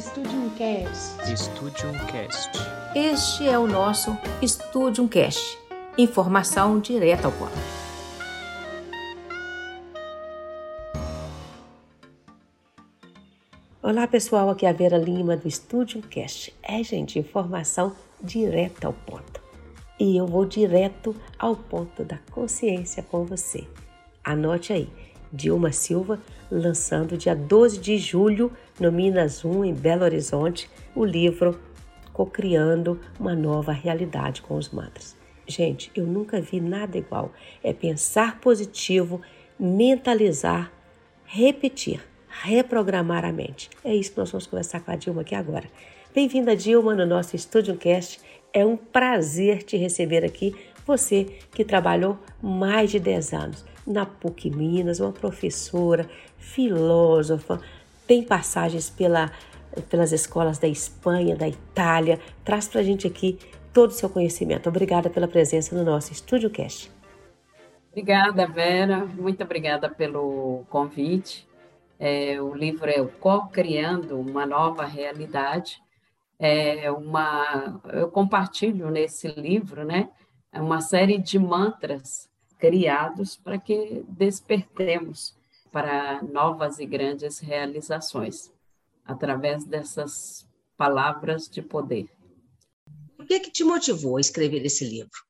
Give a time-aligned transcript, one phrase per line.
[0.00, 1.36] Studium Cast.
[1.36, 2.58] Studium Cast.
[2.94, 5.58] Este é o nosso Studium Cast.
[5.98, 7.52] Informação direta ao ponto.
[13.82, 16.54] Olá pessoal, aqui é a Vera Lima do Studium Cast.
[16.62, 19.42] É, gente, informação direta ao ponto.
[19.98, 23.68] E eu vou direto ao ponto da consciência com você.
[24.24, 24.88] Anote aí,
[25.30, 26.18] Dilma Silva
[26.50, 31.58] lançando dia 12 de julho no Minas 1 em Belo Horizonte o livro
[32.12, 35.16] Cocriando uma nova realidade com os mantras.
[35.46, 37.32] Gente, eu nunca vi nada igual.
[37.62, 39.22] É pensar positivo,
[39.58, 40.70] mentalizar,
[41.24, 43.70] repetir, reprogramar a mente.
[43.84, 45.68] É isso que nós vamos conversar com a Dilma aqui agora.
[46.14, 48.20] Bem-vinda, Dilma, no nosso Studio Cast.
[48.52, 50.54] É um prazer te receber aqui.
[50.90, 57.60] Você que trabalhou mais de 10 anos na PUC Minas, uma professora, filósofa,
[58.08, 59.30] tem passagens pela,
[59.88, 62.18] pelas escolas da Espanha, da Itália.
[62.44, 63.38] Traz para a gente aqui
[63.72, 64.68] todo o seu conhecimento.
[64.68, 66.90] Obrigada pela presença no nosso Estúdio Cast.
[67.92, 69.06] Obrigada, Vera.
[69.06, 71.46] Muito obrigada pelo convite.
[72.00, 75.80] É, o livro é o Co-Criando uma Nova Realidade.
[76.36, 80.08] É uma, eu compartilho nesse livro, né,
[80.58, 85.36] uma série de mantras criados para que despertemos
[85.70, 88.52] para novas e grandes realizações
[89.04, 92.10] através dessas palavras de poder.
[93.18, 95.24] O que, é que te motivou a escrever esse livro?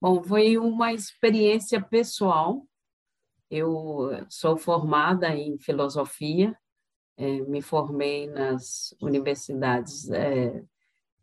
[0.00, 2.66] Bom, foi uma experiência pessoal.
[3.50, 6.56] Eu sou formada em filosofia,
[7.16, 10.62] é, me formei nas universidades, é,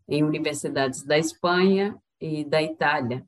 [0.07, 3.27] em universidades da Espanha e da Itália.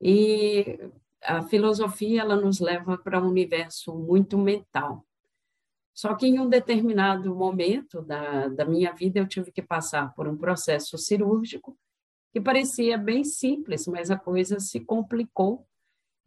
[0.00, 0.78] E
[1.22, 5.04] a filosofia ela nos leva para um universo muito mental.
[5.94, 10.26] Só que em um determinado momento da, da minha vida eu tive que passar por
[10.26, 11.78] um processo cirúrgico
[12.32, 15.64] que parecia bem simples, mas a coisa se complicou.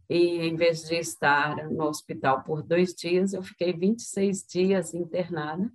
[0.10, 5.70] E em vez de estar no hospital por dois dias, eu fiquei 26 dias internada.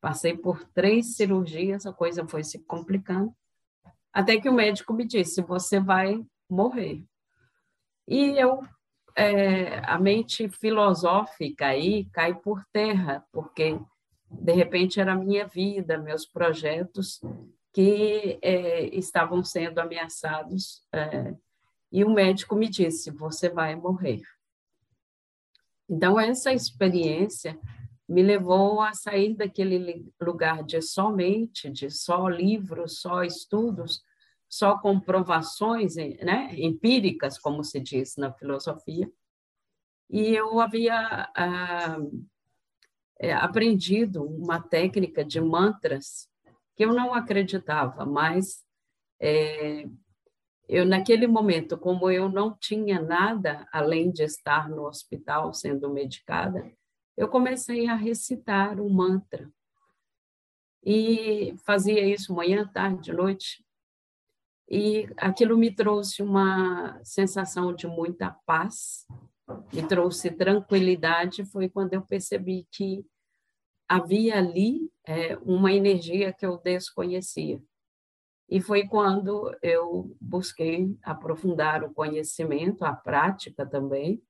[0.00, 3.34] Passei por três cirurgias, a coisa foi se complicando.
[4.12, 7.04] Até que o médico me disse: Você vai morrer.
[8.06, 8.60] E eu,
[9.16, 13.78] é, a mente filosófica aí cai por terra, porque
[14.30, 17.20] de repente era a minha vida, meus projetos
[17.72, 20.86] que é, estavam sendo ameaçados.
[20.92, 21.34] É,
[21.90, 24.22] e o médico me disse: você vai morrer.
[25.88, 27.58] Então, essa experiência
[28.08, 34.02] me levou a sair daquele lugar de somente, de só livros, só estudos,
[34.48, 39.10] só comprovações né, empíricas, como se diz na filosofia.
[40.10, 41.96] E eu havia ah,
[43.18, 46.28] é, aprendido uma técnica de mantras
[46.76, 48.62] que eu não acreditava, mas
[49.20, 49.86] é,
[50.68, 56.70] eu naquele momento, como eu não tinha nada além de estar no hospital sendo medicada,
[57.16, 59.50] eu comecei a recitar o um mantra.
[60.84, 63.64] E fazia isso manhã, tarde, noite,
[64.68, 69.06] e aquilo me trouxe uma sensação de muita paz,
[69.72, 71.44] me trouxe tranquilidade.
[71.44, 73.04] Foi quando eu percebi que
[73.86, 77.62] havia ali é, uma energia que eu desconhecia.
[78.48, 84.22] E foi quando eu busquei aprofundar o conhecimento, a prática também,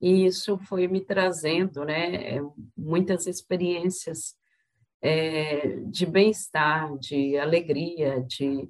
[0.00, 2.38] e isso foi me trazendo né,
[2.76, 4.36] muitas experiências
[5.00, 8.68] é, de bem-estar, de alegria, de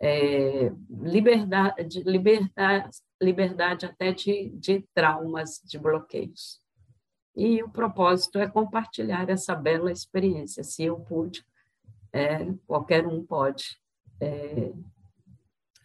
[0.00, 6.60] é, liberdade, liberdade, liberdade até de, de traumas, de bloqueios.
[7.34, 10.64] E o propósito é compartilhar essa bela experiência.
[10.64, 11.44] Se eu pude,
[12.12, 13.78] é, qualquer um pode
[14.20, 14.72] é,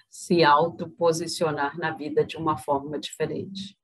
[0.10, 3.78] se autoposicionar na vida de uma forma diferente.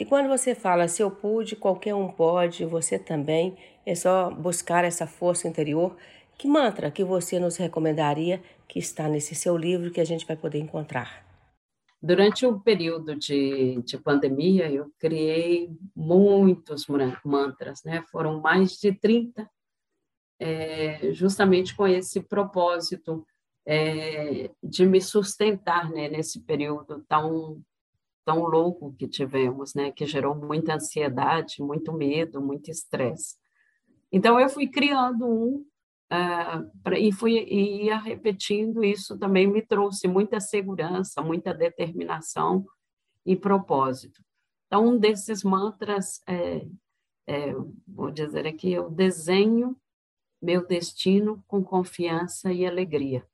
[0.00, 4.82] E quando você fala se eu pude, qualquer um pode, você também, é só buscar
[4.82, 5.94] essa força interior.
[6.38, 10.38] Que mantra que você nos recomendaria que está nesse seu livro que a gente vai
[10.38, 11.22] poder encontrar?
[12.02, 16.86] Durante o período de, de pandemia, eu criei muitos
[17.22, 18.02] mantras, né?
[18.10, 19.46] Foram mais de 30,
[20.38, 23.22] é, justamente com esse propósito
[23.66, 27.60] é, de me sustentar né, nesse período tão,
[28.24, 29.90] tão louco que tivemos, né?
[29.90, 33.36] Que gerou muita ansiedade, muito medo, muito estresse.
[34.12, 35.64] Então, eu fui criando um
[36.12, 42.66] Uh, pra, e fui e ia repetindo isso também me trouxe muita segurança, muita determinação
[43.24, 44.20] e propósito.
[44.66, 46.66] Então um desses mantras é,
[47.28, 47.54] é,
[47.86, 49.76] vou dizer aqui, eu desenho
[50.42, 53.24] meu destino com confiança e alegria.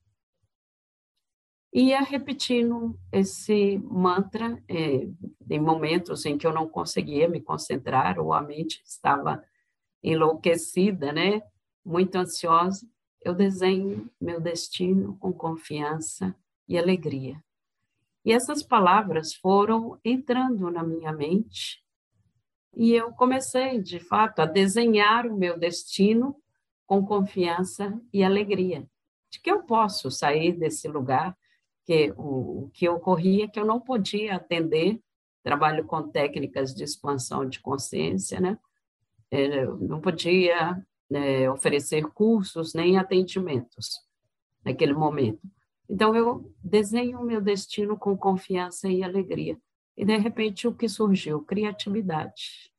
[1.76, 5.06] Ia repetindo esse mantra é,
[5.50, 9.44] em momentos em que eu não conseguia me concentrar ou a mente estava
[10.02, 11.42] enlouquecida, né?
[11.84, 12.88] Muito ansiosa.
[13.20, 16.34] Eu desenho meu destino com confiança
[16.66, 17.38] e alegria.
[18.24, 21.84] E essas palavras foram entrando na minha mente
[22.74, 26.34] e eu comecei, de fato, a desenhar o meu destino
[26.86, 28.88] com confiança e alegria,
[29.30, 31.36] de que eu posso sair desse lugar
[31.86, 35.00] que o, o que ocorria é que eu não podia atender,
[35.42, 38.58] trabalho com técnicas de expansão de consciência, né?
[39.30, 44.00] É, não podia é, oferecer cursos nem atendimentos
[44.64, 45.40] naquele momento.
[45.88, 49.56] Então, eu desenho o meu destino com confiança e alegria.
[49.96, 51.40] E, de repente, o que surgiu?
[51.42, 52.72] Criatividade.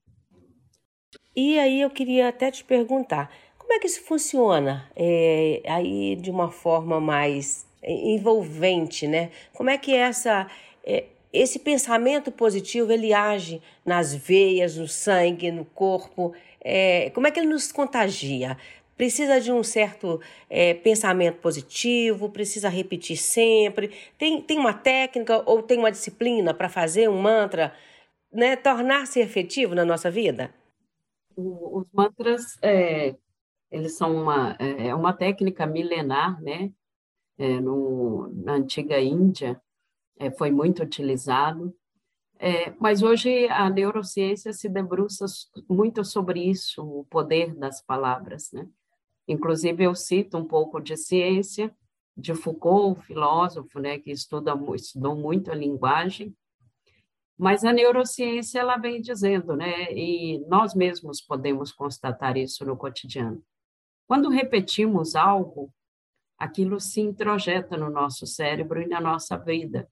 [1.33, 6.29] E aí eu queria até te perguntar, como é que isso funciona é, aí de
[6.29, 9.31] uma forma mais envolvente, né?
[9.53, 10.47] Como é que essa
[10.83, 16.33] é, esse pensamento positivo ele age nas veias, no sangue, no corpo?
[16.61, 18.57] É, como é que ele nos contagia?
[18.95, 20.19] Precisa de um certo
[20.49, 23.91] é, pensamento positivo, precisa repetir sempre.
[24.17, 27.73] Tem, tem uma técnica ou tem uma disciplina para fazer um mantra,
[28.31, 30.51] né, tornar-se efetivo na nossa vida?
[31.35, 33.15] Os mantras, é,
[33.69, 36.71] eles são uma, é, é uma técnica milenar, né?
[37.37, 39.61] É, no, na antiga Índia,
[40.19, 41.75] é, foi muito utilizado.
[42.39, 45.25] É, mas hoje a neurociência se debruça
[45.69, 48.51] muito sobre isso, o poder das palavras.
[48.51, 48.67] Né?
[49.27, 51.75] Inclusive, eu cito um pouco de ciência,
[52.15, 56.35] de Foucault, filósofo, né, que estuda, estudou muito a linguagem,
[57.37, 63.43] mas a neurociência ela vem dizendo, né, e nós mesmos podemos constatar isso no cotidiano.
[64.07, 65.71] Quando repetimos algo,
[66.37, 69.89] aquilo se introjeta no nosso cérebro e na nossa vida,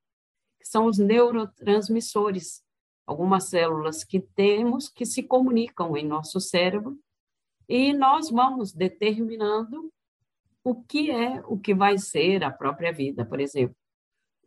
[0.61, 2.63] são os neurotransmissores,
[3.05, 6.99] algumas células que temos que se comunicam em nosso cérebro
[7.67, 9.91] e nós vamos determinando
[10.63, 13.75] o que é, o que vai ser a própria vida, por exemplo.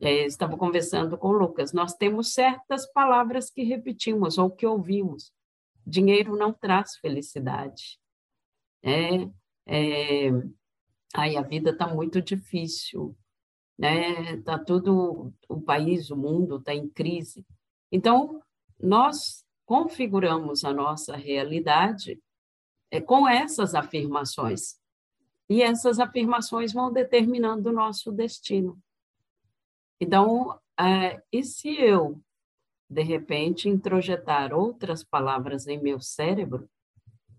[0.00, 5.32] É, estava conversando com o Lucas, nós temos certas palavras que repetimos ou que ouvimos.
[5.86, 7.98] Dinheiro não traz felicidade.
[8.82, 9.28] É,
[9.66, 10.30] é,
[11.14, 13.16] Aí a vida está muito difícil,
[13.78, 14.34] né?
[14.34, 17.46] Está tudo, o país, o mundo está em crise.
[17.90, 18.42] Então,
[18.78, 22.20] nós configuramos a nossa realidade
[22.90, 24.78] é, com essas afirmações.
[25.48, 28.78] E essas afirmações vão determinando o nosso destino.
[30.00, 32.20] Então, é, e se eu,
[32.88, 36.68] de repente, introjetar outras palavras em meu cérebro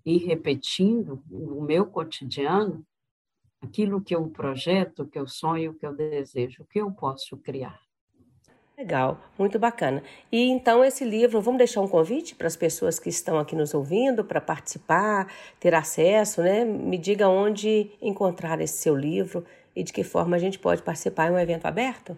[0.05, 2.85] e repetindo no meu cotidiano,
[3.61, 7.79] aquilo que eu projeto, que eu sonho, que eu desejo, que eu posso criar.
[8.77, 10.01] Legal, muito bacana.
[10.31, 13.73] E então esse livro, vamos deixar um convite para as pessoas que estão aqui nos
[13.73, 15.29] ouvindo para participar,
[15.59, 16.63] ter acesso, né?
[16.63, 19.45] Me diga onde encontrar esse seu livro
[19.75, 22.17] e de que forma a gente pode participar em um evento aberto?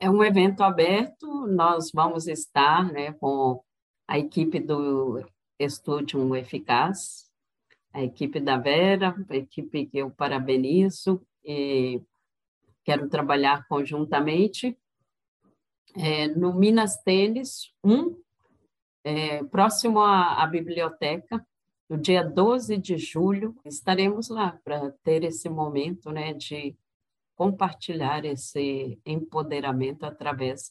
[0.00, 3.62] É um evento aberto, nós vamos estar, né, com
[4.08, 5.24] a equipe do
[5.58, 7.25] Estúdio Eficaz,
[7.96, 12.02] a equipe da Vera, a equipe que eu parabenizo e
[12.84, 14.76] quero trabalhar conjuntamente.
[15.96, 18.14] É, no Minas Tênis 1,
[19.02, 21.44] é, próximo à, à biblioteca,
[21.88, 26.76] no dia 12 de julho, estaremos lá para ter esse momento né, de
[27.34, 30.70] compartilhar esse empoderamento através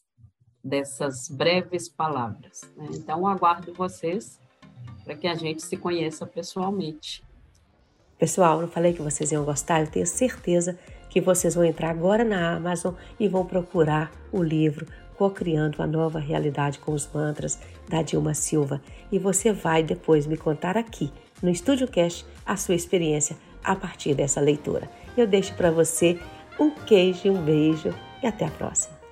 [0.63, 2.61] dessas breves palavras.
[2.75, 2.87] Né?
[2.93, 4.39] Então, aguardo vocês
[5.05, 7.23] para que a gente se conheça pessoalmente.
[8.17, 9.81] Pessoal, não falei que vocês iam gostar?
[9.81, 10.77] Eu tenho certeza
[11.09, 16.19] que vocês vão entrar agora na Amazon e vão procurar o livro Cocriando a Nova
[16.19, 18.81] Realidade com os Mantras da Dilma Silva.
[19.11, 24.13] E você vai depois me contar aqui no Estúdio Cast a sua experiência a partir
[24.13, 24.89] dessa leitura.
[25.15, 26.19] Eu deixo para você
[26.59, 27.93] um queijo, um beijo
[28.23, 29.04] e até a próxima.